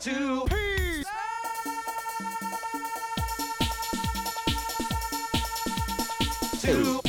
[0.00, 0.46] Two
[6.60, 7.00] Two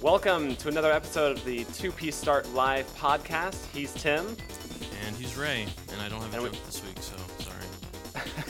[0.00, 3.56] Welcome to another episode of the 2P Start Live podcast.
[3.72, 4.36] He's Tim.
[5.04, 6.67] And he's Ray, and I don't have a And we- joke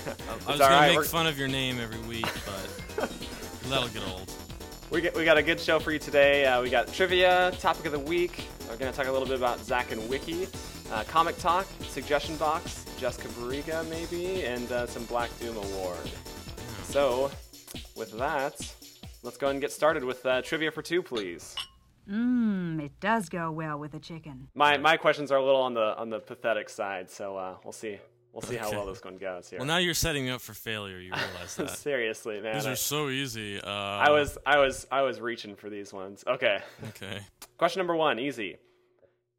[0.09, 2.27] I, I was gonna right, make we're- fun of your name every week,
[2.97, 3.11] but
[3.69, 4.33] that'll get old.
[4.91, 6.47] We, get, we got a good show for you today.
[6.47, 8.49] Uh, we got trivia, topic of the week.
[8.71, 10.49] We're going to talk a little bit about Zack and Wiki,
[10.91, 15.99] uh, comic talk, suggestion box, Jessica Barriga maybe, and uh, some Black Doom award.
[16.85, 17.31] So,
[17.97, 18.55] with that,
[19.23, 21.55] let's go ahead and get started with uh, trivia for two, please.
[22.11, 24.49] Mmm, it does go well with a chicken.
[24.55, 27.73] My my questions are a little on the on the pathetic side, so uh, we'll
[27.75, 27.99] see
[28.33, 29.59] we'll see how well this one goes here.
[29.59, 30.99] Well, now you're setting me up for failure.
[30.99, 31.71] You realize that?
[31.71, 32.55] Seriously, man.
[32.55, 33.61] These I, are so easy.
[33.61, 36.25] Uh, I was I was I was reaching for these ones.
[36.27, 36.59] Okay.
[36.89, 37.21] okay.
[37.57, 38.57] Question number one, easy.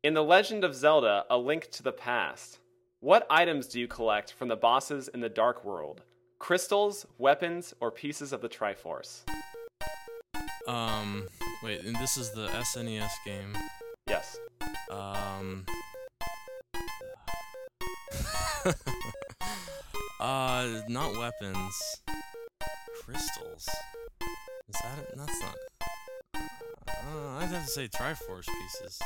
[0.03, 2.59] In The Legend of Zelda A Link to the Past,
[3.01, 6.01] what items do you collect from the bosses in the Dark World?
[6.37, 9.23] Crystals, weapons, or pieces of the Triforce?
[10.67, 11.27] Um,
[11.63, 13.57] wait, and this is the SNES game.
[14.07, 14.37] Yes.
[14.89, 15.65] Um.
[20.19, 22.01] uh, not weapons.
[23.03, 23.67] Crystals.
[24.67, 25.13] Is that it?
[25.15, 25.55] That's not.
[26.35, 28.99] Uh, I'd have to say Triforce pieces.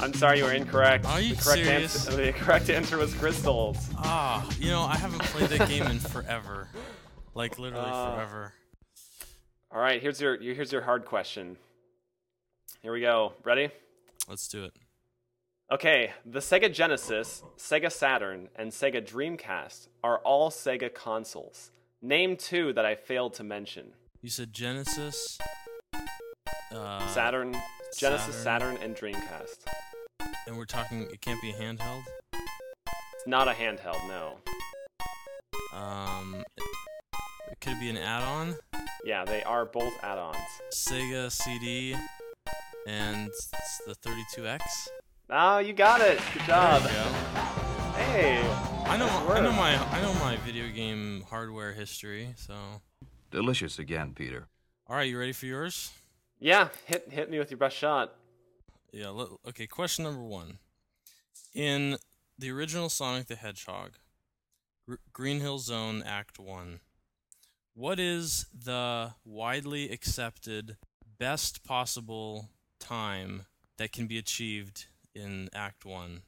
[0.00, 1.06] I'm sorry you were incorrect.
[1.06, 2.06] Are you the correct serious?
[2.06, 3.78] Answer, the correct answer was crystals.
[3.96, 6.68] Ah, you know, I haven't played that game in forever.
[7.34, 8.14] Like literally Ah.
[8.14, 8.52] forever.
[9.70, 11.56] All right, here's your here's your hard question.
[12.82, 13.32] Here we go.
[13.44, 13.70] Ready?
[14.28, 14.72] Let's do it.
[15.70, 21.72] Okay, the Sega Genesis, Sega Saturn, and Sega Dreamcast are all Sega consoles.
[22.00, 23.92] Name two that I failed to mention.
[24.22, 25.36] You said Genesis.
[26.74, 27.54] Uh, Saturn,
[27.98, 28.76] Genesis, Saturn.
[28.76, 29.66] Saturn, and Dreamcast.
[30.46, 31.02] And we're talking.
[31.02, 32.04] It can't be a handheld.
[32.32, 34.38] It's not a handheld, no.
[35.78, 36.44] Um,
[37.52, 38.56] it could be an add-on.
[39.04, 40.38] Yeah, they are both add-ons.
[40.74, 41.94] Sega CD,
[42.86, 43.28] and
[43.86, 44.60] the 32X.
[45.30, 46.18] Oh, you got it.
[46.32, 46.82] Good job.
[46.82, 47.40] There you go.
[47.98, 48.40] Hey.
[48.86, 49.06] I know.
[49.28, 49.76] I know my.
[49.76, 52.28] I know my video game hardware history.
[52.36, 52.54] So,
[53.30, 54.46] Delicious again, Peter.
[54.86, 55.90] all right, you ready for yours?
[56.40, 58.14] Yeah, hit hit me with your best shot.
[58.92, 59.08] Yeah.
[59.10, 59.66] Let, okay.
[59.66, 60.58] Question number one.
[61.54, 61.98] In
[62.38, 63.92] the original Sonic the Hedgehog,
[64.86, 66.80] Gr- Green Hill Zone Act One,
[67.74, 70.78] what is the widely accepted
[71.18, 72.48] best possible
[72.80, 73.44] time
[73.76, 76.22] that can be achieved in Act One?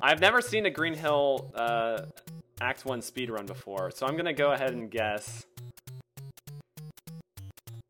[0.00, 2.02] I've never seen a Green Hill uh,
[2.60, 5.44] Act One speedrun before, so I'm gonna go ahead and guess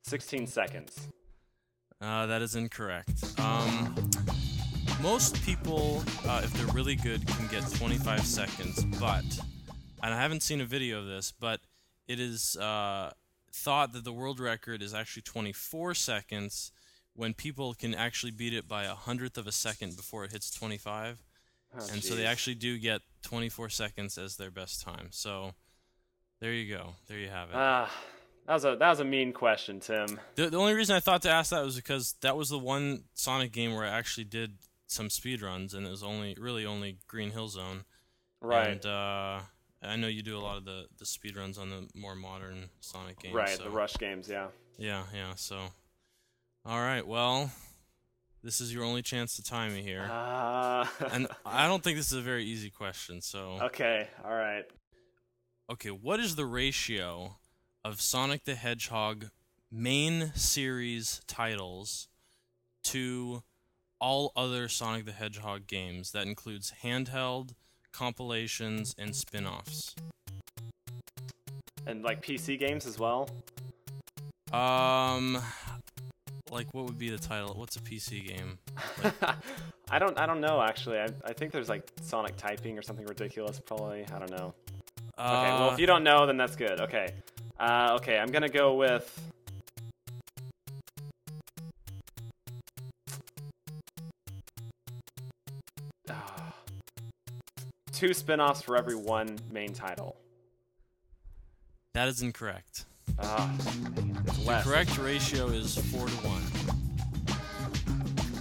[0.05, 1.09] 16 seconds.
[2.01, 3.25] Uh, that is incorrect.
[3.39, 3.95] Um,
[5.01, 9.25] most people, uh, if they're really good, can get 25 seconds, but,
[10.03, 11.61] and I haven't seen a video of this, but
[12.09, 13.11] it is uh,
[13.53, 16.73] thought that the world record is actually 24 seconds
[17.15, 20.51] when people can actually beat it by a hundredth of a second before it hits
[20.51, 21.23] 25.
[21.75, 25.09] Oh, and so they actually do get 24 seconds as their best time.
[25.11, 25.53] So
[26.41, 26.95] there you go.
[27.09, 27.55] There you have it.
[27.57, 27.91] Ah,
[28.47, 30.21] that was a that was a mean question, Tim.
[30.35, 33.05] The, the only reason I thought to ask that was because that was the one
[33.15, 36.99] Sonic game where I actually did some speed runs, and it was only really only
[37.09, 37.85] Green Hill Zone.
[38.43, 38.69] Right.
[38.73, 39.41] And uh,
[39.83, 42.69] I know you do a lot of the, the speed runs on the more modern
[42.81, 43.35] Sonic games.
[43.35, 43.49] right.
[43.57, 44.29] so- The Rush games.
[44.29, 44.49] Yeah.
[44.79, 45.35] Yeah, yeah.
[45.37, 45.59] So,
[46.65, 47.07] all right.
[47.07, 47.51] Well,
[48.43, 52.11] this is your only chance to tie me here, Uh, and I don't think this
[52.13, 53.21] is a very easy question.
[53.21, 54.09] So, okay.
[54.25, 54.65] All right.
[55.71, 57.37] okay, what is the ratio
[57.85, 59.27] of Sonic the Hedgehog
[59.71, 62.09] main series titles
[62.85, 63.43] to
[64.01, 66.11] all other Sonic the Hedgehog games?
[66.13, 67.55] That includes handheld,
[67.93, 69.95] compilations, and spin offs.
[71.87, 73.29] And like PC games as well.
[74.53, 75.39] Um,
[76.53, 77.55] like what would be the title?
[77.55, 78.59] What's a PC game?
[79.91, 80.99] I don't I don't know actually.
[80.99, 84.05] I, I think there's like Sonic typing or something ridiculous probably.
[84.15, 84.55] I don't know.
[85.19, 86.81] Okay, well Uh, if you don't know then that's good.
[86.81, 87.15] Okay.
[87.59, 89.21] Uh, okay, I'm gonna go with
[97.93, 100.17] two spin-offs for every one main title.
[101.95, 102.87] that is incorrect.
[103.19, 106.43] Ah, it's The correct ratio is four to one.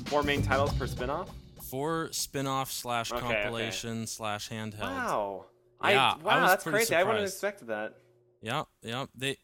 [0.06, 1.30] Four main titles per spin-off?
[1.70, 3.34] Four spin-off slash Okay, okay.
[3.44, 4.80] compilation slash handheld.
[4.82, 5.46] Wow.
[5.80, 6.96] I, Yeah, I wow, was that's pretty crazy.
[6.96, 7.94] I wouldn't have expected that.
[8.42, 9.06] Yeah, yeah.
[9.16, 9.38] They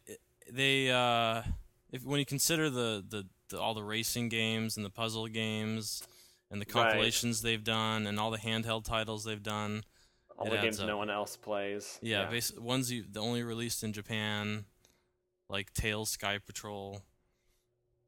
[0.52, 1.44] they uh
[1.92, 6.04] if when you consider the, the, the all the racing games and the puzzle games
[6.52, 6.84] and the Right.
[6.92, 9.84] compilations they've done and all the handheld titles they've done.
[10.38, 10.88] All the games up.
[10.88, 11.98] no one else plays.
[12.02, 14.66] Yeah, basi- ones you the only released in Japan,
[15.50, 17.02] like Tails Sky Patrol.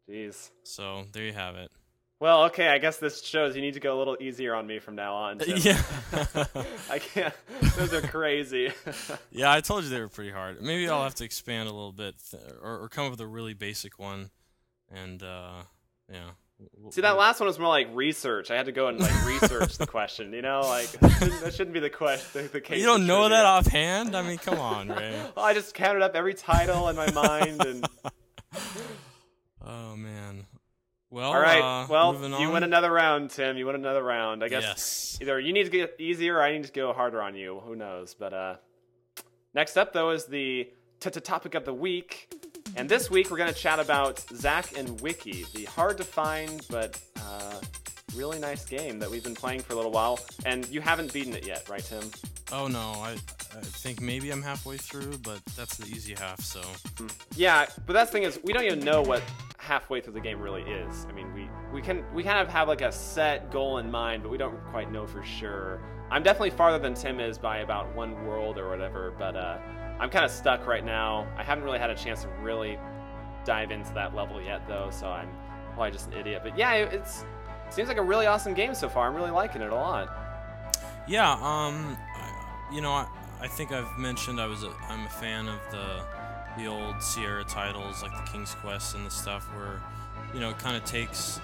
[0.09, 0.49] Jeez.
[0.63, 1.71] So there you have it.
[2.19, 2.67] Well, okay.
[2.67, 5.15] I guess this shows you need to go a little easier on me from now
[5.15, 5.39] on.
[5.47, 5.81] Yeah.
[6.89, 7.33] I can't.
[7.77, 8.73] Those are crazy.
[9.31, 10.61] yeah, I told you they were pretty hard.
[10.61, 13.27] Maybe I'll have to expand a little bit th- or, or come up with a
[13.27, 14.31] really basic one.
[14.91, 15.63] And uh
[16.11, 16.31] yeah.
[16.77, 18.51] We'll- See, that last one was more like research.
[18.51, 20.33] I had to go and like research the question.
[20.33, 22.43] You know, like that shouldn't, be the question.
[22.43, 22.79] The, the case.
[22.79, 23.37] You don't know trivia.
[23.37, 24.15] that offhand?
[24.15, 25.15] I mean, come on, Ray.
[25.35, 27.85] Well, I just counted up every title in my mind, and
[29.65, 30.45] Oh man.
[31.11, 31.61] Well, all right.
[31.83, 32.53] uh, well, you on.
[32.53, 33.57] win another round, Tim.
[33.57, 34.43] You win another round.
[34.43, 35.17] I guess Yes.
[35.21, 37.59] either you need to get easier, or I need to go harder on you.
[37.65, 38.13] Who knows?
[38.13, 38.55] But uh,
[39.55, 40.69] next up, though, is the
[40.99, 42.31] t- t- topic of the week.
[42.75, 46.65] And this week, we're going to chat about Zack and Wiki, the hard to find
[46.69, 47.59] but uh,
[48.15, 50.19] really nice game that we've been playing for a little while.
[50.45, 52.03] And you haven't beaten it yet, right, Tim?
[52.51, 53.15] Oh no, I
[53.55, 56.39] I think maybe I'm halfway through, but that's the easy half.
[56.41, 56.61] So
[57.35, 59.21] Yeah, but that's the thing is we don't even know what
[59.57, 61.05] halfway through the game really is.
[61.07, 64.23] I mean, we we can we kind of have like a set goal in mind,
[64.23, 65.81] but we don't quite know for sure.
[66.11, 69.59] I'm definitely farther than Tim is by about one world or whatever, but uh,
[69.99, 71.27] I'm kind of stuck right now.
[71.37, 72.77] I haven't really had a chance to really
[73.45, 75.29] dive into that level yet, though, so I'm
[75.73, 76.41] probably just an idiot.
[76.43, 77.25] But yeah, it- it's
[77.67, 79.07] it seems like a really awesome game so far.
[79.07, 80.09] I'm really liking it a lot.
[81.07, 81.97] yeah, um,
[82.73, 83.07] you know, I,
[83.41, 86.01] I think I've mentioned I was a, I'm a fan of the
[86.57, 89.79] the old Sierra titles like the King's Quest and the stuff where
[90.33, 91.39] you know it kind of takes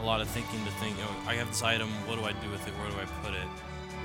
[0.00, 0.96] a lot of thinking to think.
[0.98, 1.88] You know, I have this item.
[2.06, 2.74] What do I do with it?
[2.74, 3.46] Where do I put it?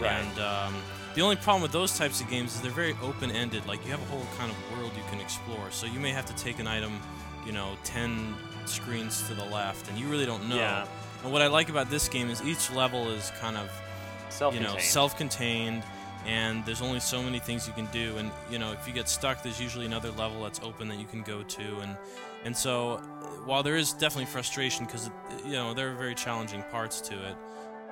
[0.01, 0.11] Right.
[0.13, 0.75] And um,
[1.15, 3.65] the only problem with those types of games is they're very open-ended.
[3.65, 5.71] Like you have a whole kind of world you can explore.
[5.71, 6.99] So you may have to take an item,
[7.45, 8.35] you know, ten
[8.65, 10.57] screens to the left, and you really don't know.
[10.57, 10.87] Yeah.
[11.23, 14.77] And what I like about this game is each level is kind of you know
[14.77, 15.83] self-contained,
[16.25, 18.17] and there's only so many things you can do.
[18.17, 21.05] And you know, if you get stuck, there's usually another level that's open that you
[21.05, 21.79] can go to.
[21.79, 21.97] And
[22.43, 22.97] and so,
[23.45, 25.09] while there is definitely frustration because
[25.45, 27.35] you know there are very challenging parts to it.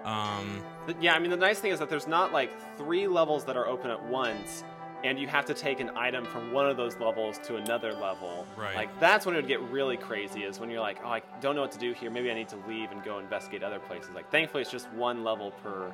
[0.04, 0.62] Um,
[1.00, 3.68] yeah, I mean, the nice thing is that there's not like three levels that are
[3.68, 4.64] open at once,
[5.04, 8.46] and you have to take an item from one of those levels to another level.
[8.58, 8.76] Right.
[8.76, 11.56] Like, that's when it would get really crazy, is when you're like, oh, I don't
[11.56, 12.10] know what to do here.
[12.10, 14.12] Maybe I need to leave and go investigate other places.
[14.14, 15.92] Like, thankfully, it's just one level per.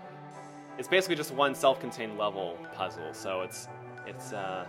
[0.78, 3.68] It's basically just one self contained level puzzle, so it's.
[4.08, 4.66] It's, uh.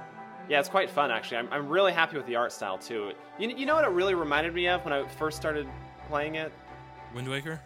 [0.49, 1.37] Yeah, it's quite fun, actually.
[1.37, 3.13] I'm, I'm really happy with the art style, too.
[3.39, 5.69] You, you know what it really reminded me of when I first started
[6.09, 6.53] playing it?
[7.15, 7.61] Wind Waker.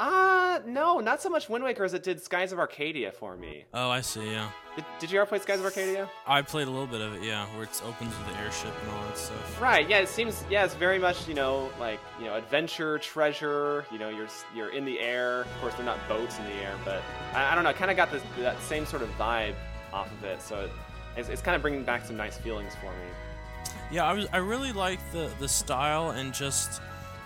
[0.00, 3.64] Uh, no, not so much Wind Waker as it did Skies of Arcadia for me.
[3.72, 4.30] Oh, I see.
[4.30, 6.08] Yeah, Did, did you ever play Skies of Arcadia?
[6.26, 7.22] I played a little bit of it.
[7.22, 9.60] Yeah, where it opens with the airship and all that stuff.
[9.60, 9.88] Right.
[9.88, 9.98] Yeah.
[9.98, 10.44] It seems.
[10.50, 10.64] Yeah.
[10.64, 11.28] It's very much.
[11.28, 13.84] You know, like you know, adventure, treasure.
[13.92, 15.42] You know, you're you're in the air.
[15.42, 17.00] Of course, they're not boats in the air, but
[17.32, 17.72] I, I don't know.
[17.72, 19.54] Kind of got this that same sort of vibe
[19.92, 20.42] off of it.
[20.42, 20.70] So it,
[21.16, 23.72] it's, it's kind of bringing back some nice feelings for me.
[23.90, 24.26] Yeah, I was.
[24.32, 26.80] I really like the the style and just,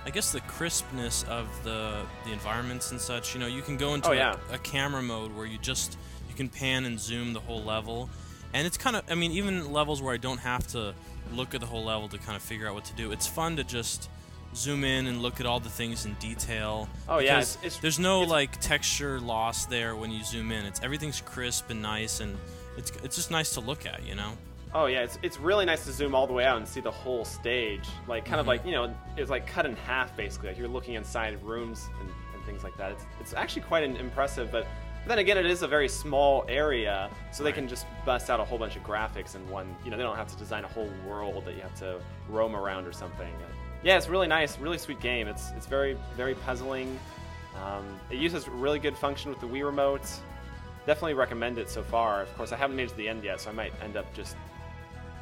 [0.06, 3.34] I guess the crispness of the the environments and such.
[3.34, 4.36] You know, you can go into Oh, a- yeah.
[4.52, 5.98] a, camera mode where you just
[6.28, 8.08] you can pan and zoom the whole level,
[8.54, 9.02] and it's kind of.
[9.10, 10.94] I mean, even levels where I don't have to
[11.34, 13.10] look at the whole level to kind of figure out what to do.
[13.10, 14.08] It's fun to just
[14.54, 16.88] zoom in and look at all the things in detail.
[17.08, 20.64] Oh, yeah, it's- it's- there's no it's- like texture loss there when you zoom in.
[20.66, 22.38] It's everything's crisp and nice, and
[22.76, 24.06] it's it's just nice to look at.
[24.06, 24.38] You know.
[24.74, 26.90] Oh yeah, it's, it's really nice to zoom all the way out and see the
[26.90, 27.88] whole stage.
[28.08, 30.50] Like kind of like you know, it's like cut in half basically.
[30.50, 32.92] Like you're looking inside rooms and, and things like that.
[32.92, 34.66] It's it's actually quite an impressive, but,
[35.02, 38.40] but then again, it is a very small area, so they can just bust out
[38.40, 39.74] a whole bunch of graphics in one.
[39.84, 42.54] You know, they don't have to design a whole world that you have to roam
[42.54, 43.32] around or something.
[43.82, 45.28] Yeah, it's really nice, really sweet game.
[45.28, 46.98] It's it's very very puzzling.
[47.64, 50.02] Um, it uses really good function with the Wii remote.
[50.86, 52.22] Definitely recommend it so far.
[52.22, 54.12] Of course, I haven't made it to the end yet, so I might end up
[54.12, 54.36] just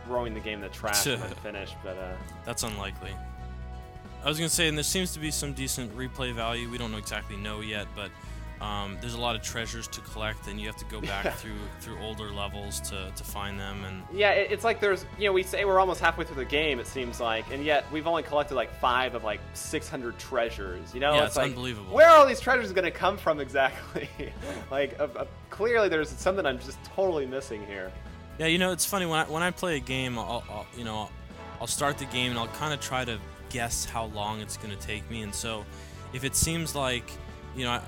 [0.04, 1.76] throwing the game in the trash when I'm finished.
[1.82, 2.12] But uh,
[2.44, 3.14] That's unlikely.
[4.24, 6.70] I was gonna say, and there seems to be some decent replay value.
[6.70, 8.10] We don't know exactly know yet, but
[8.60, 11.58] um, there's a lot of treasures to collect, and you have to go back through
[11.80, 13.84] through older levels to, to find them.
[13.84, 16.44] And yeah, it, it's like there's you know we say we're almost halfway through the
[16.44, 16.78] game.
[16.78, 20.94] It seems like, and yet we've only collected like five of like 600 treasures.
[20.94, 21.94] You know, Yeah, it's, it's like, unbelievable.
[21.94, 24.08] Where are all these treasures going to come from exactly?
[24.70, 27.92] like uh, uh, clearly there's something I'm just totally missing here.
[28.38, 30.84] Yeah, you know, it's funny when I when I play a game, I'll, I'll you
[30.84, 31.08] know,
[31.60, 33.18] I'll start the game and I'll kind of try to
[33.50, 35.22] guess how long it's gonna take me.
[35.22, 35.64] And so,
[36.12, 37.10] if it seems like,
[37.56, 37.80] you know,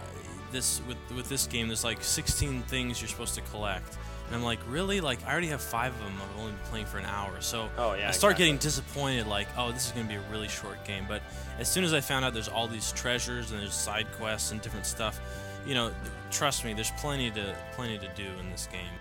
[0.53, 4.45] this with with this game, there's like 16 things you're supposed to collect, And I'm
[4.45, 5.01] like, really?
[5.01, 6.15] Like, I already have five of them.
[6.23, 7.41] I've only been playing for an hour.
[7.41, 8.45] So Oh, yeah, I start exactly.
[8.45, 11.05] getting disappointed, like, oh, this is going to be a really short game.
[11.09, 11.23] But
[11.59, 14.61] as soon as I found out there's all these treasures and there's side quests and
[14.63, 15.21] different stuff,
[15.67, 15.93] you know,
[16.31, 18.95] trust me, there's plenty to plenty to do in this game.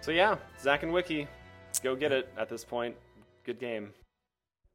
[0.00, 1.26] So yeah, Zack and Wiki,
[1.82, 2.96] go get it at this point.
[3.44, 3.90] Good game.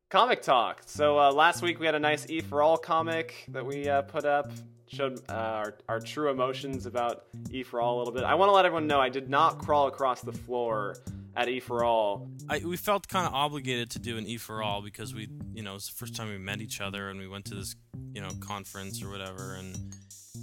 [0.10, 0.82] Comic talk.
[0.86, 4.04] So uh, last week we had a nice E for All comic that we uh,
[4.04, 4.52] put up.
[4.88, 8.24] Showed uh, our, our true emotions about E for All a little bit.
[8.24, 10.98] I want to let everyone know I did not crawl across the floor
[11.36, 12.28] at E for All.
[12.48, 15.64] I, we felt kind of obligated to do an E for all because we, you
[15.64, 17.76] know, it's the first time we met each other and we went to this,
[18.14, 19.96] you know, conference or whatever, and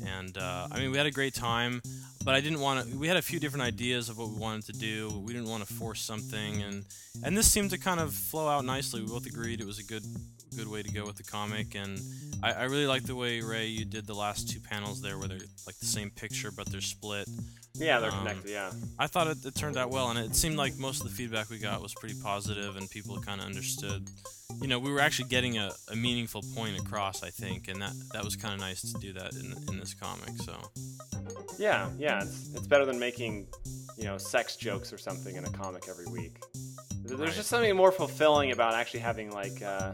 [0.05, 1.81] and uh, I mean we had a great time,
[2.25, 2.99] but I didn't want to.
[2.99, 5.09] We had a few different ideas of what we wanted to do.
[5.25, 6.85] We didn't want to force something, and
[7.25, 9.01] and this seemed to kind of flow out nicely.
[9.01, 10.05] We both agreed it was a good
[10.57, 11.99] good way to go with the comic, and
[12.43, 15.29] I, I really like the way Ray you did the last two panels there, where
[15.29, 17.29] they're like the same picture but they're split.
[17.75, 18.51] Yeah, they're Um, connected.
[18.51, 18.73] Yeah.
[18.99, 21.49] I thought it, it turned out well, and it seemed like most of the feedback
[21.51, 24.09] we got was pretty positive, and people kind of understood.
[24.61, 27.93] You know, we were actually getting a, a meaningful point across, I think, and that
[28.13, 30.31] that was kind of nice to do that in, in this comic.
[30.45, 30.55] So,
[31.59, 32.23] Yeah, yeah.
[32.23, 33.47] It's, it's better than making,
[33.97, 36.39] you know, sex jokes or something in a comic every week.
[37.17, 37.37] There's Right.
[37.37, 39.93] just something more fulfilling about actually having like uh,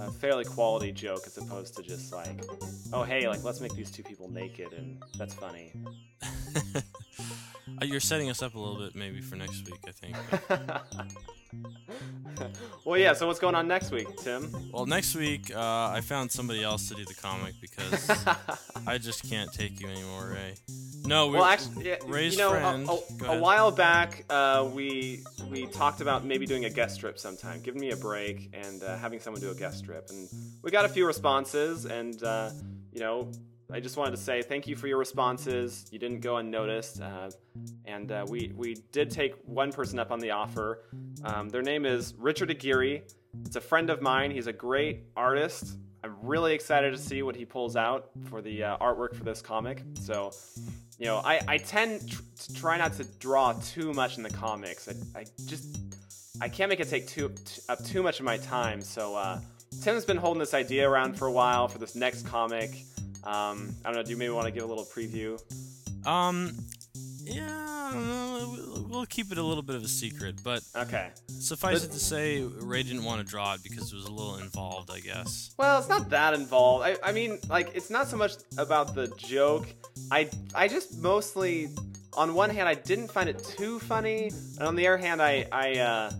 [0.00, 2.42] a fairly quality joke as opposed to just like,
[2.92, 5.72] oh hey, like let's make these two people naked and that's funny.
[7.82, 10.16] Uh, you're setting us up a little bit maybe for next week, I think.
[12.84, 13.12] well, yeah.
[13.12, 14.50] So what's going on next week, Tim?
[14.72, 18.10] well, next week uh, I found somebody else to do the comic because
[18.86, 20.54] I just can't take you anymore, Ray.
[21.06, 22.82] No, we Well, actually, yeah, Ray's you know, a- friend.
[22.88, 27.18] a, Go a while back, uh, we we talked about maybe doing a guest strip
[27.18, 30.28] sometime, giving me a break and uh, having someone do a guest strip, and
[30.62, 32.50] we got a few responses, and uh,
[32.92, 33.30] you know,
[33.70, 35.86] I just wanted to say thank you for your responses.
[35.92, 37.30] You didn't go unnoticed, uh,
[37.84, 40.82] and uh, we we did take one person up on the offer.
[41.24, 43.02] Um, their name is Richard Aguirre.
[43.44, 44.30] It's a friend of mine.
[44.32, 45.76] He's a great artist.
[46.06, 49.42] I'm really excited to see what he pulls out for the uh, artwork for this
[49.42, 49.82] comic.
[50.00, 50.30] So,
[51.00, 54.30] you know, I, I tend tr- to try not to draw too much in the
[54.30, 54.88] comics.
[54.88, 55.78] I, I just
[56.40, 58.80] I can't make it take too t- up too much of my time.
[58.80, 59.40] So uh,
[59.82, 62.70] Tim's been holding this idea around for a while for this next comic.
[63.24, 64.02] Um, I don't know.
[64.04, 65.42] Do you maybe want to give a little preview?
[66.06, 66.52] Um,
[67.24, 67.90] yeah.
[68.88, 71.10] We'll- keep it a little bit of a secret, but Okay.
[71.28, 74.36] suffice it to say, Ray didn't want to draw it because it was a little
[74.36, 75.50] involved, I guess.
[75.56, 76.84] Well, it's not that involved.
[76.84, 79.66] I, I mean, like, it's not so much about the joke.
[80.10, 81.68] I, I just mostly,
[82.14, 85.46] on one hand, I didn't find it too funny, and on the other hand, I,
[85.52, 86.10] I, uh,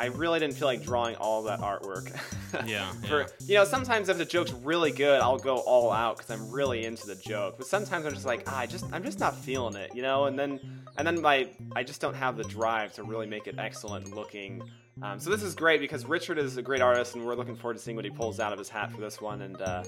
[0.00, 2.16] I really didn't feel like drawing all that artwork.
[2.66, 3.26] Yeah, For yeah.
[3.40, 6.86] you know, sometimes if the joke's really good, I'll go all out because I'm really
[6.86, 7.56] into the joke.
[7.58, 10.24] But sometimes I'm just like, ah, I just, I'm just not feeling it, you know.
[10.24, 10.58] And then,
[10.96, 14.62] and then my, I just don't have the drive to really make it excellent looking.
[15.02, 17.74] Um, so this is great because Richard is a great artist, and we're looking forward
[17.74, 19.42] to seeing what he pulls out of his hat for this one.
[19.42, 19.84] And uh,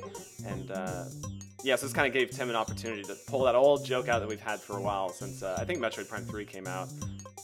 [0.46, 1.04] and uh,
[1.64, 4.20] yeah, so this kind of gave Tim an opportunity to pull that old joke out
[4.20, 6.88] that we've had for a while since uh, I think Metroid Prime Three came out.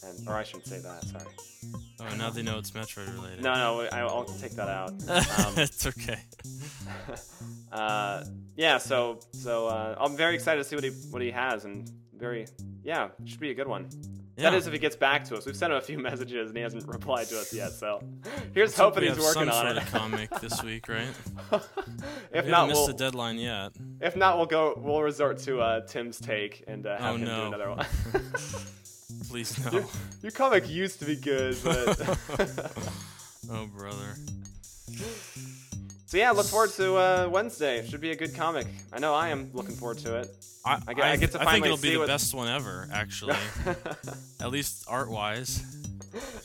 [0.04, 1.04] And or I shouldn't say that.
[1.04, 1.82] Sorry.
[2.00, 3.43] Oh, now they know it's Metroid related.
[3.43, 4.93] No, no, I- I'll take that out.
[5.47, 6.19] Um, it's okay.
[7.73, 8.25] uh,
[8.57, 11.91] yeah, so so uh, I'm very excited to see what he what he has, and
[12.15, 12.47] very
[12.83, 13.88] yeah, it should be a good one.
[14.37, 14.59] That Yeah.
[14.59, 15.47] is if he gets back to us.
[15.47, 17.73] We've sent him a few messages and he hasn't replied to us yet.
[17.73, 18.03] So
[18.53, 19.83] here's hoping he's working some on sort it.
[19.83, 21.09] of comic this week, right?
[22.33, 23.73] if We not, missed we'll the deadline yet.
[24.03, 27.25] if not we'll go we'll resort to uh, Tim's take and uh, have Oh, him
[27.25, 27.87] do another one.
[29.31, 29.71] Please no.
[29.71, 29.85] your,
[30.23, 32.19] your comic used to be good, but
[33.51, 34.15] oh, brother.
[36.07, 37.87] so yeah, look forward to uh, Wednesday.
[37.87, 38.67] Should be a good comic.
[38.93, 40.29] I know I am looking forward to it.
[40.65, 42.89] I, I get- I get to I think it'll be the what- best one ever,
[42.93, 43.37] actually.
[44.41, 45.63] At least art-wise.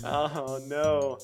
[0.03, 1.17] Oh no.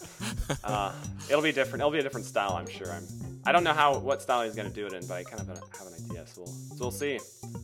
[0.63, 0.93] uh,
[1.29, 1.81] it'll be different.
[1.81, 2.91] It'll be a different style, I'm sure.
[2.91, 3.03] I'm.
[3.47, 5.47] I don't know how what style he's gonna do it in, but I kind of
[5.47, 6.27] have an idea.
[6.27, 7.17] So we'll, so we'll see.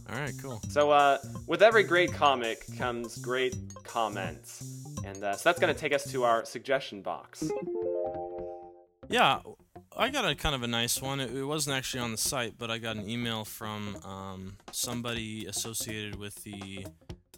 [0.09, 0.61] All right, cool.
[0.69, 5.91] So uh, with every great comic comes great comments, and uh, so that's gonna take
[5.91, 7.51] us to our suggestion box.
[9.09, 9.39] Yeah,
[9.97, 11.19] I got a kind of a nice one.
[11.19, 15.47] It, it wasn't actually on the site, but I got an email from um, somebody
[15.47, 16.87] associated with the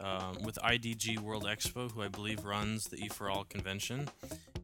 [0.01, 4.09] um, with IDG World Expo, who I believe runs the E for All convention.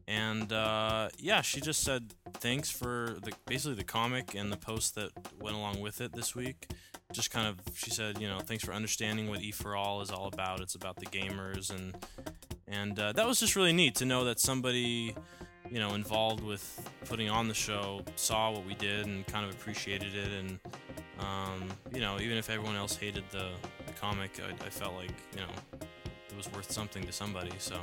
[0.06, 4.94] And uh, yeah, she just said thanks for the basically the comic and the post
[4.96, 5.10] that
[5.40, 6.70] went along with it this week.
[7.12, 10.10] Just kind of, she said, you know, thanks for understanding what E for All is
[10.10, 10.60] all about.
[10.60, 11.94] It's about the gamers and
[12.68, 15.14] and uh, that was just really neat to know that somebody
[15.70, 19.54] you know involved with putting on the show saw what we did and kind of
[19.54, 20.58] appreciated it and
[21.18, 23.50] um, you know even if everyone else hated the,
[24.02, 25.86] comic I, I felt like you know
[26.28, 27.52] it was worth something to somebody.
[27.58, 27.76] So.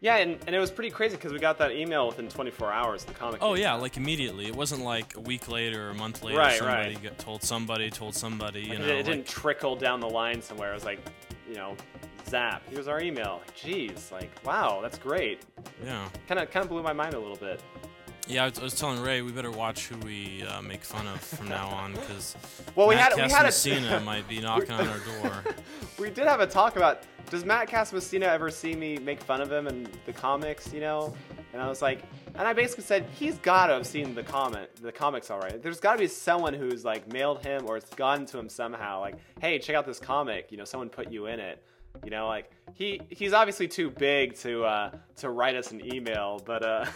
[0.00, 3.04] Yeah, and, and it was pretty crazy because we got that email within 24 hours.
[3.04, 3.38] The comic.
[3.40, 4.46] Oh yeah, like immediately.
[4.46, 6.38] It wasn't like a week later or a month later.
[6.38, 7.02] Right, somebody right.
[7.02, 8.62] got told somebody, told somebody.
[8.62, 10.72] You it, know, it like- didn't trickle down the line somewhere.
[10.72, 10.98] It was like,
[11.48, 11.76] you know,
[12.28, 12.62] zap.
[12.68, 13.42] Here's our email.
[13.42, 15.42] Like, Jeez, like wow, that's great.
[15.84, 16.08] yeah.
[16.26, 17.62] Kind of kind of blew my mind a little bit.
[18.28, 21.06] Yeah, I was, I was telling Ray we better watch who we uh, make fun
[21.08, 22.36] of from now on because
[22.76, 25.44] Well, we Matt had we had a might be knocking on our door.
[25.98, 29.50] we did have a talk about does Matt Casamassina ever see me make fun of
[29.50, 31.14] him in the comics, you know?
[31.52, 32.02] And I was like,
[32.34, 35.58] and I basically said he's got to have seen the comment, the comics already.
[35.58, 39.00] There's got to be someone who's like mailed him or it's gotten to him somehow.
[39.00, 40.50] Like, hey, check out this comic.
[40.50, 41.62] You know, someone put you in it.
[42.04, 46.42] You know, like he he's obviously too big to uh, to write us an email,
[46.44, 46.86] but uh,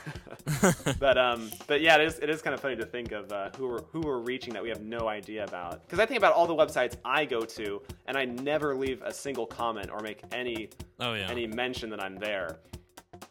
[0.98, 3.50] but um, but yeah, it is it is kind of funny to think of uh,
[3.56, 5.82] who we're who we're reaching that we have no idea about.
[5.82, 9.12] Because I think about all the websites I go to, and I never leave a
[9.12, 11.28] single comment or make any Oh yeah.
[11.30, 12.58] any mention that I'm there.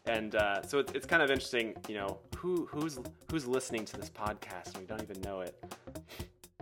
[0.06, 3.00] And uh, so it's, it's kind of interesting, you know, who who's
[3.32, 5.62] who's listening to this podcast and we don't even know it.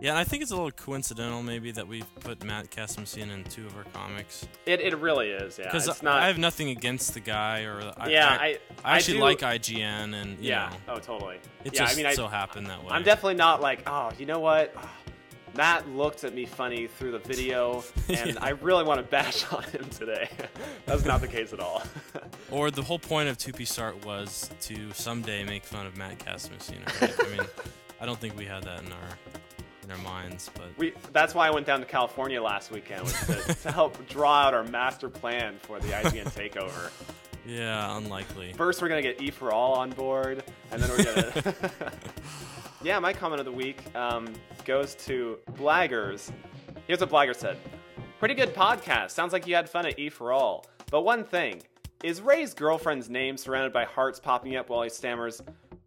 [0.00, 3.44] Yeah, and I think it's a little coincidental maybe that we put Matt Casamassina in
[3.44, 4.46] two of our comics.
[4.66, 5.66] It, it really is, yeah.
[5.66, 6.20] Because not.
[6.20, 9.38] I have nothing against the guy, or I, yeah, I, I I actually do- like
[9.38, 10.70] IGN, and you Yeah.
[10.88, 11.36] know, Oh, totally.
[11.64, 12.90] it yeah, just I mean, I, so happened that way.
[12.90, 14.74] I'm definitely not like, oh, you know what?
[15.56, 18.38] Matt looked at me funny through the video, and Yeah.
[18.40, 20.28] I really want to bash on him today.
[20.86, 21.84] That's not the case at all.
[22.50, 27.00] Or the whole point of 2P Start was to someday make fun of Matt Casamassina.
[27.00, 27.14] Right?
[27.26, 27.46] I mean,
[28.00, 29.18] I don't think we had that in our
[29.84, 33.54] in our minds, but we, that's why I went down to California last weekend, to,
[33.62, 36.90] to help draw out our master plan for the IGN takeover.
[37.46, 38.52] yeah, unlikely.
[38.54, 41.54] First, we're gonna get E for All on board, and then we're gonna.
[42.82, 44.32] yeah, my comment of the week um,
[44.64, 46.30] goes to Blaggers.
[46.86, 47.56] Here's what Blagger said:
[48.18, 49.10] "Pretty good podcast.
[49.10, 50.66] Sounds like you had fun at E for All.
[50.90, 51.62] But one thing:
[52.02, 55.42] is Ray's girlfriend's name surrounded by hearts popping up while he stammers?"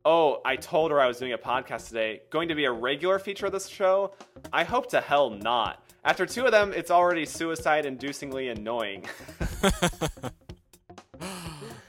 [0.05, 2.21] Oh, I told her I was doing a podcast today.
[2.29, 4.13] Going to be a regular feature of this show?
[4.53, 5.83] I hope to hell not.
[6.05, 9.05] After two of them, it's already suicide inducingly annoying.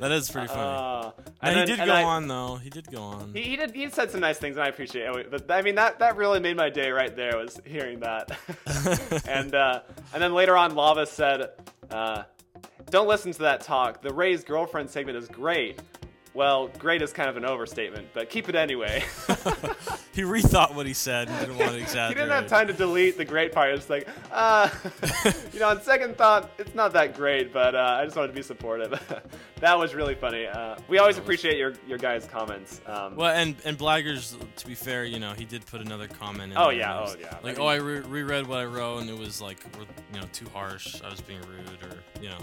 [0.01, 0.61] That is pretty funny.
[0.63, 1.11] Uh,
[1.43, 2.55] he then- did go I- on though.
[2.55, 3.33] He did go on.
[3.35, 3.75] He, he did.
[3.75, 5.29] He said some nice things, and I appreciate it.
[5.31, 7.37] But I mean, that that really made my day right there.
[7.37, 8.31] Was hearing that,
[9.29, 9.81] and uh,
[10.15, 11.49] and then later on, Lava said,
[11.91, 12.23] uh,
[12.91, 14.01] "Don't listen to that talk.
[14.01, 15.81] The Ray's girlfriend segment is great.
[16.35, 19.05] Well, great is kind of an overstatement, but keep it anyway.
[20.13, 23.17] he rethought what he said and didn't want to he didn't have time to delete
[23.17, 23.71] the great part.
[23.71, 24.69] It's like, uh,
[25.53, 28.35] you know, on second thought, it's not that great, but uh, I just wanted to
[28.35, 28.93] be supportive.
[29.61, 30.47] That was really funny.
[30.47, 32.81] Uh, we always appreciate your your guys' comments.
[32.87, 36.53] Um, Well, and and Blaggers, to be fair, you know, he did put another comment
[36.53, 36.59] in.
[36.59, 37.27] Oh, there yeah, oh, yeah.
[37.43, 39.59] I Like, mean- oh, I re- reread what I wrote, and it was like,
[40.13, 41.03] you know, too harsh.
[41.03, 42.39] I was being rude, or you know,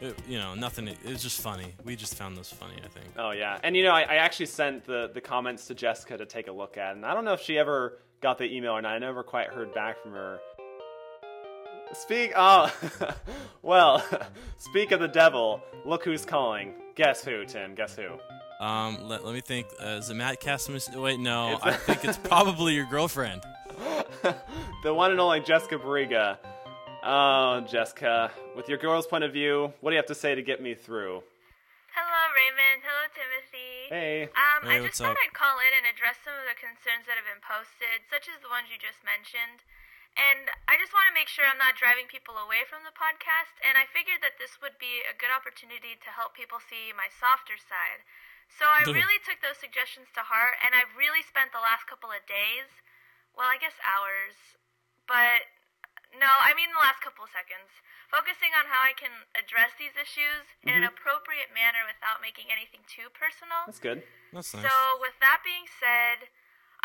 [0.00, 0.88] it, you know, nothing.
[0.88, 1.74] It was just funny.
[1.84, 3.06] We just found this funny, I think.
[3.18, 6.26] Oh yeah, and you know, I, I actually sent the the comments to Jessica to
[6.26, 8.80] take a look at, and I don't know if she ever got the email or
[8.80, 8.92] not.
[8.94, 10.38] I never quite heard back from her.
[11.94, 12.32] Speak.
[12.36, 12.72] Oh,
[13.62, 14.04] well,
[14.58, 15.60] speak of the devil.
[15.84, 16.74] Look who's calling.
[16.96, 17.74] Guess who, Tim?
[17.74, 18.64] Guess who?
[18.64, 19.66] Um, let, let me think.
[19.82, 20.88] Uh, is it Matt Cassimus?
[20.94, 21.54] Wait, no.
[21.54, 23.42] It's- I think it's probably your girlfriend.
[24.82, 26.38] the one and only Jessica Bariga.
[27.04, 30.40] Oh, Jessica, with your girl's point of view, what do you have to say to
[30.42, 31.20] get me through?
[31.92, 32.80] Hello, Raymond.
[32.80, 33.92] Hello, Timothy.
[33.92, 34.22] Hey.
[34.32, 35.20] Um, Hey, I just what's thought up?
[35.20, 38.40] I'd call in and address some of the concerns that have been posted, such as
[38.40, 39.60] the ones you just mentioned.
[40.14, 43.58] And I just want to make sure I'm not driving people away from the podcast,
[43.66, 47.10] and I figured that this would be a good opportunity to help people see my
[47.10, 48.06] softer side.
[48.46, 52.14] So I really took those suggestions to heart, and I've really spent the last couple
[52.14, 52.70] of days,
[53.34, 54.38] well, I guess hours,
[55.10, 55.50] but
[56.14, 57.74] no, I mean the last couple of seconds,
[58.06, 60.94] focusing on how I can address these issues in an mm-hmm.
[60.94, 63.66] appropriate manner without making anything too personal.
[63.66, 64.06] That's good.
[64.30, 64.62] That's nice.
[64.62, 66.30] So, with that being said,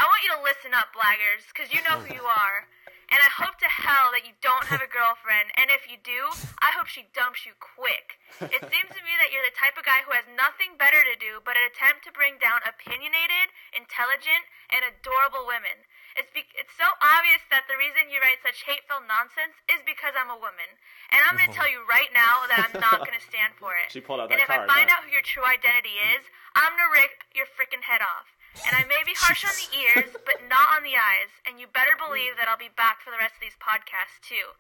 [0.02, 2.66] I want you to listen up, blaggers, because you know who you are.
[3.10, 5.50] And I hope to hell that you don't have a girlfriend.
[5.58, 6.30] And if you do,
[6.62, 8.22] I hope she dumps you quick.
[8.38, 11.18] It seems to me that you're the type of guy who has nothing better to
[11.18, 15.90] do but attempt to bring down opinionated, intelligent, and adorable women.
[16.18, 20.14] It's, be- it's so obvious that the reason you write such hateful nonsense is because
[20.14, 20.70] I'm a woman.
[21.10, 23.74] And I'm going to tell you right now that I'm not going to stand for
[23.74, 23.90] it.
[23.96, 25.02] She pulled out that and if I find huh?
[25.02, 26.22] out who your true identity is,
[26.54, 28.30] I'm going to rip your freaking head off.
[28.66, 31.32] And I may be harsh on the ears, but not on the eyes.
[31.48, 34.58] And you better believe that I'll be back for the rest of these podcasts, too.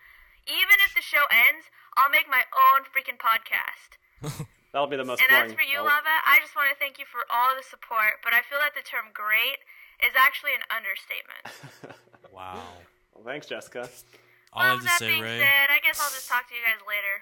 [0.48, 3.98] Even if the show ends, I'll make my own freaking podcast.
[4.72, 5.52] That'll be the most And boring.
[5.52, 8.34] as for you, Lava, I just want to thank you for all the support, but
[8.34, 9.66] I feel that the term great
[10.06, 11.44] is actually an understatement.
[12.34, 12.62] wow.
[13.14, 13.90] well, thanks, Jessica.
[14.54, 15.40] All I well, have to that say, being Ray.
[15.40, 17.16] said, I guess I'll just talk to you guys later.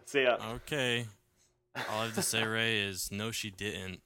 [0.04, 0.36] See ya.
[0.64, 1.06] Okay.
[1.90, 4.00] All I have to say, Ray, is no, she didn't.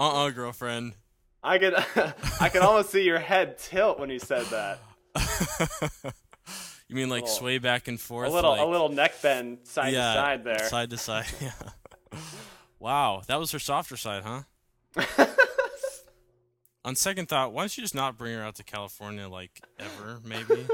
[0.00, 0.94] uh-uh, girlfriend.
[1.42, 1.74] I could
[2.40, 4.80] I could almost see your head tilt when you said that.
[6.88, 8.28] you mean like Little- sway back and forth?
[8.28, 10.68] A little like, a little neck bend side yeah, to side there.
[10.68, 11.26] Side to side.
[11.40, 11.52] Yeah.
[12.78, 14.42] wow, that was her softer side, huh?
[16.84, 20.20] On second thought, why don't you just not bring her out to California like ever,
[20.24, 20.66] maybe?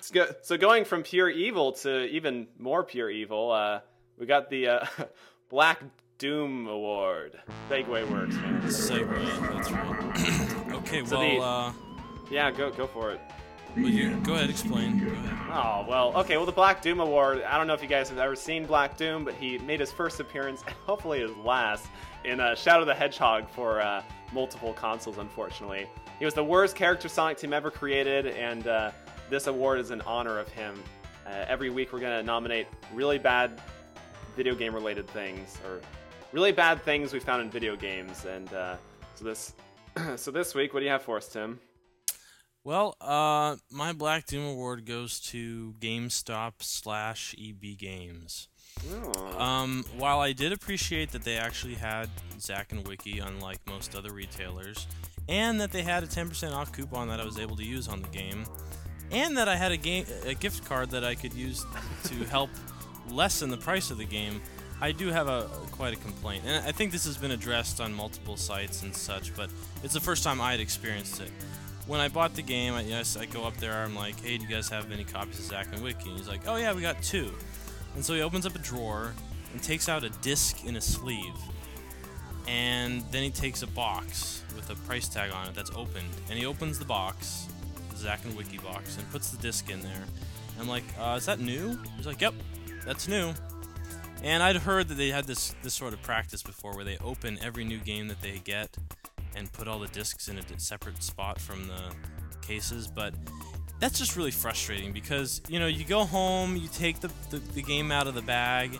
[0.00, 3.80] So go- So going from pure evil to even more pure evil, uh,
[4.18, 4.86] we got the uh,
[5.50, 5.80] Black
[6.18, 7.40] Doom Award.
[7.68, 8.62] Segway works, man.
[8.62, 10.72] Segue, that's right.
[10.76, 11.72] okay, So well, the- uh,
[12.30, 13.20] Yeah, go go for it.
[13.76, 14.98] well, you, go ahead, explain.
[15.04, 15.38] Go ahead.
[15.52, 16.36] Oh well, okay.
[16.36, 17.42] Well, the Black Doom Award.
[17.42, 19.90] I don't know if you guys have ever seen Black Doom, but he made his
[19.90, 21.86] first appearance, and hopefully his last,
[22.24, 25.18] in uh, Shadow the Hedgehog for uh, multiple consoles.
[25.18, 25.86] Unfortunately,
[26.18, 28.92] he was the worst character Sonic Team ever created, and uh,
[29.28, 30.80] this award is in honor of him.
[31.26, 33.60] Uh, every week, we're gonna nominate really bad
[34.36, 35.80] video game related things, or
[36.32, 38.24] really bad things we found in video games.
[38.24, 38.76] And uh,
[39.14, 39.54] so this,
[40.16, 41.60] so this week, what do you have for us, Tim?
[42.64, 48.48] Well, uh, my Black Doom Award goes to GameStop slash EB Games.
[48.88, 49.38] Oh.
[49.38, 54.12] Um, while I did appreciate that they actually had Zack and Wiki, unlike most other
[54.12, 54.86] retailers,
[55.28, 58.00] and that they had a 10% off coupon that I was able to use on
[58.00, 58.44] the game,
[59.10, 61.64] and that I had a game a gift card that I could use
[62.04, 62.50] to help
[63.10, 64.40] lessen the price of the game,
[64.80, 67.92] I do have a quite a complaint, and I think this has been addressed on
[67.94, 69.48] multiple sites and such, but
[69.84, 71.30] it's the first time I had experienced it.
[71.86, 73.82] When I bought the game, I, yes, I go up there.
[73.82, 76.28] I'm like, "Hey, do you guys have any copies of Zack and Wiki?" And he's
[76.28, 77.32] like, "Oh yeah, we got two.
[77.94, 79.12] And so he opens up a drawer
[79.52, 81.36] and takes out a disc in a sleeve.
[82.48, 86.08] And then he takes a box with a price tag on it that's opened.
[86.28, 87.46] And he opens the box,
[87.90, 90.04] the Zack and Wiki box, and puts the disc in there.
[90.58, 91.78] I'm like, uh, is that new?
[91.96, 92.34] He's like, yep,
[92.84, 93.32] that's new.
[94.22, 97.38] And I'd heard that they had this this sort of practice before, where they open
[97.42, 98.76] every new game that they get
[99.34, 101.92] and put all the discs in a separate spot from the
[102.46, 102.86] cases.
[102.86, 103.14] But
[103.80, 107.62] that's just really frustrating because you know you go home, you take the, the, the
[107.62, 108.78] game out of the bag,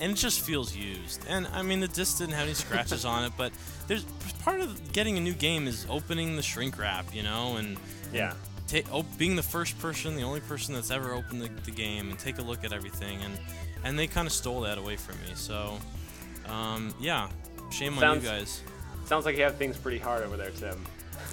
[0.00, 1.24] and it just feels used.
[1.28, 3.52] And I mean the disc didn't have any scratches on it, but
[3.86, 4.04] there's
[4.42, 7.76] part of getting a new game is opening the shrink wrap, you know, and
[8.14, 8.32] Yeah.
[8.70, 12.10] Ta- oh, being the first person, the only person that's ever opened the, the game,
[12.10, 13.36] and take a look at everything, and
[13.84, 15.32] and they kind of stole that away from me.
[15.34, 15.78] So,
[16.46, 17.28] um, yeah,
[17.70, 18.62] shame on you guys.
[19.06, 20.84] Sounds like you have things pretty hard over there, Tim.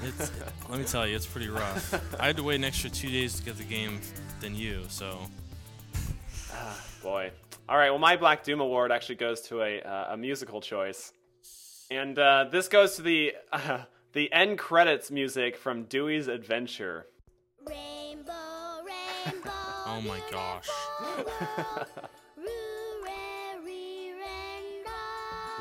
[0.03, 0.31] It's,
[0.69, 1.93] let me tell you, it's pretty rough.
[2.19, 3.99] I had to wait an extra two days to get the game
[4.41, 5.19] than you, so
[6.53, 7.31] Ah, Boy.
[7.69, 7.89] All right.
[7.89, 11.13] Well, my Black Doom award actually goes to a uh, a musical choice,
[11.91, 13.79] and uh, this goes to the uh,
[14.13, 17.05] the end credits music from Dewy's Adventure.
[17.67, 18.33] Rainbow,
[18.85, 19.51] rainbow.
[19.85, 20.69] oh my gosh.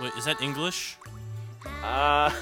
[0.01, 0.99] Wait, is that English?
[1.83, 2.31] Uh,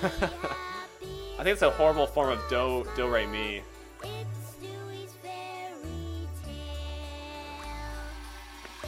[1.39, 3.63] I think it's a horrible form of do do re mi.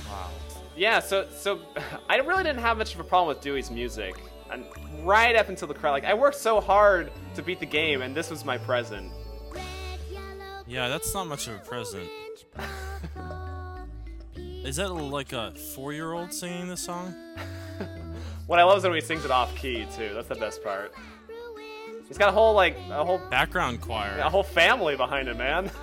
[0.08, 0.30] Wow.
[0.76, 1.00] Yeah.
[1.00, 1.60] So so
[2.08, 4.16] I really didn't have much of a problem with Dewy's music,
[4.50, 4.64] and
[5.04, 8.14] right up until the credit, like I worked so hard to beat the game, and
[8.14, 9.12] this was my present.
[10.66, 12.08] Yeah, that's not much of a present.
[14.36, 17.14] Is that like a four-year-old singing this song?
[18.46, 20.12] What I love is when he sings it off key too.
[20.14, 20.94] That's the best part.
[22.06, 24.16] He's got a whole like a whole Background choir.
[24.20, 25.68] a whole family behind him, man.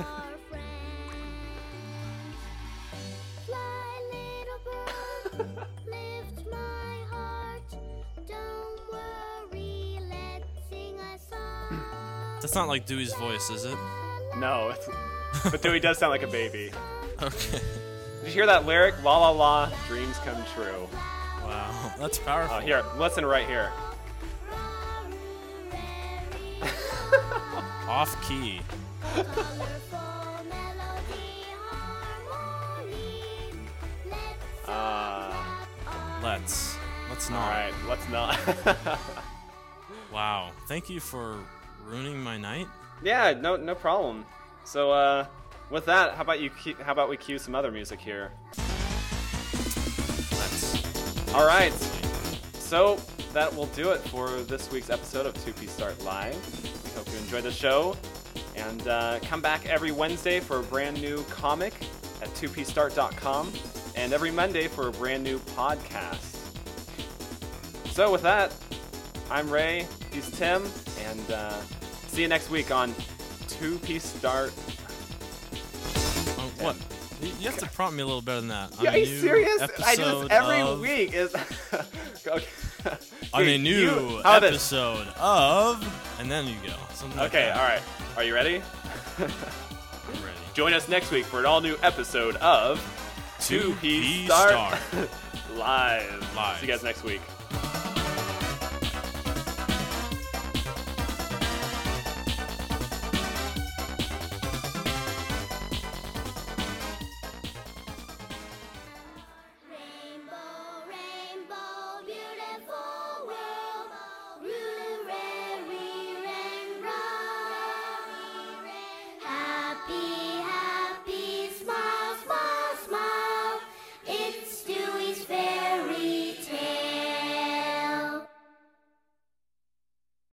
[12.40, 13.78] That's not like Dewy's voice, is it?
[14.38, 14.88] No, it's,
[15.52, 16.72] but Dewy does sound like a baby.
[17.22, 17.60] Okay.
[18.22, 18.96] Did you hear that lyric?
[19.04, 20.90] La la la, dreams come true.
[21.46, 22.58] Wow, that's powerful.
[22.58, 23.72] Oh, here, listen right here.
[27.88, 28.60] Off key.
[34.68, 35.44] Uh,
[36.22, 36.76] Let's.
[37.10, 37.50] Let's not.
[37.50, 38.38] right, let's not.
[40.12, 40.52] Wow.
[40.68, 41.38] Thank you for
[41.86, 42.68] ruining my night.
[43.04, 44.26] Yeah, no, no problem.
[44.64, 45.26] So, uh,
[45.70, 46.50] with that, how about you?
[46.82, 48.32] How about we cue some other music here?
[51.34, 51.74] All right.
[52.60, 53.00] So
[53.34, 56.36] that will do it for this week's episode of 2P Start Live.
[56.84, 57.98] We hope you enjoyed the show.
[58.56, 61.74] And uh, come back every Wednesday for a brand new comic
[62.22, 63.52] at 2pstart.com
[63.96, 66.38] and every Monday for a brand new podcast.
[67.92, 68.56] So, with that,
[69.32, 70.64] I'm Ray, he's Tim,
[71.06, 71.60] and uh,
[72.14, 72.92] see you next week on
[73.48, 74.52] 2P Start
[76.40, 76.76] oh, What?
[77.40, 78.74] you have to prompt me a little better than that.
[78.82, 79.62] Yeah, are you serious?
[79.86, 81.14] I do this every of- week.
[81.14, 81.34] Is
[82.28, 82.46] okay.
[83.34, 84.52] On a new you- about this?
[84.52, 85.82] episode of,
[86.20, 86.76] and then you go.
[86.94, 87.58] Something Okay, that.
[87.58, 87.82] all right.
[88.18, 88.62] Are you ready?
[89.18, 89.26] I'm
[90.24, 90.38] ready.
[90.54, 92.80] Join us next week for an all new episode of
[93.40, 94.80] Two Piece Piece Star Star.
[95.56, 96.36] Live.
[96.36, 96.60] Live.
[96.60, 97.22] See you guys next week.